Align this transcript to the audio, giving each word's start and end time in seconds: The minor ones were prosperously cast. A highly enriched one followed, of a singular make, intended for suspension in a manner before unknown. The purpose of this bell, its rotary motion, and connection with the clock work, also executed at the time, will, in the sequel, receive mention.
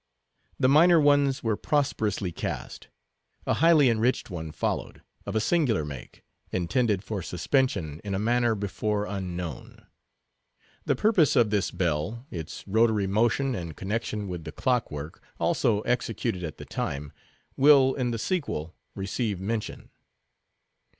The 0.59 0.67
minor 0.67 0.99
ones 0.99 1.43
were 1.43 1.55
prosperously 1.55 2.31
cast. 2.31 2.87
A 3.45 3.53
highly 3.53 3.87
enriched 3.87 4.31
one 4.31 4.51
followed, 4.51 5.03
of 5.27 5.35
a 5.35 5.39
singular 5.39 5.85
make, 5.85 6.23
intended 6.51 7.03
for 7.03 7.21
suspension 7.21 8.01
in 8.03 8.15
a 8.15 8.17
manner 8.17 8.55
before 8.55 9.05
unknown. 9.05 9.85
The 10.85 10.95
purpose 10.95 11.35
of 11.35 11.51
this 11.51 11.69
bell, 11.69 12.25
its 12.31 12.67
rotary 12.67 13.05
motion, 13.05 13.53
and 13.53 13.77
connection 13.77 14.27
with 14.27 14.43
the 14.43 14.51
clock 14.51 14.89
work, 14.89 15.21
also 15.39 15.81
executed 15.81 16.43
at 16.43 16.57
the 16.57 16.65
time, 16.65 17.13
will, 17.55 17.93
in 17.93 18.09
the 18.09 18.17
sequel, 18.17 18.73
receive 18.95 19.39
mention. 19.39 19.91